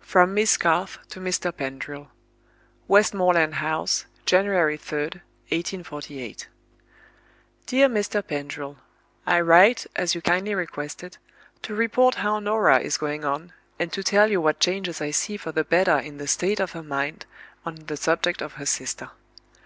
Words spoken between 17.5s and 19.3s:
on the subject of her sister.